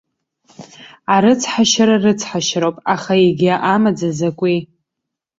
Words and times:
Арыцҳашьара 1.13 1.95
рыцҳашьароуп, 2.03 2.77
аха 2.93 3.13
егьи 3.25 3.51
амаӡа 3.73 4.09
закәи? 4.17 4.57